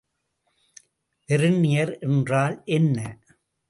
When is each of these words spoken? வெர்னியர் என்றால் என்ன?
வெர்னியர் 1.29 1.93
என்றால் 1.99 2.61
என்ன? 2.65 2.97